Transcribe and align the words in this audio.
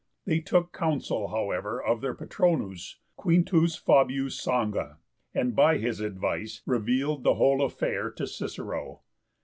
They 0.25 0.39
took 0.39 0.73
counsel 0.73 1.27
however 1.27 1.79
of 1.79 2.01
their 2.01 2.15
'patronus' 2.15 2.97
Q. 3.21 3.43
Fabius 3.67 4.33
Sanga, 4.41 4.97
and 5.31 5.55
by 5.55 5.77
his 5.77 5.99
advice 5.99 6.63
revealed 6.65 7.23
the 7.23 7.35
whole 7.35 7.61
affair 7.61 8.09
to 8.13 8.25
Cicero. 8.25 9.01